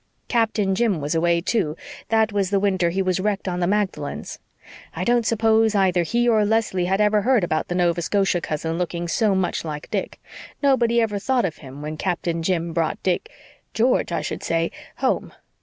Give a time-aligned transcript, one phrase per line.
[0.27, 1.77] Captain Jim was away, too
[2.09, 4.39] that was the winter he was wrecked on the Magdalens.
[4.95, 8.79] I don't suppose either he or Leslie had ever heard about the Nova Scotia cousin
[8.79, 10.19] looking so much like Dick.
[10.63, 13.29] Nobody ever thought of him when Captain Jim brought Dick
[13.75, 15.33] George, I should say home.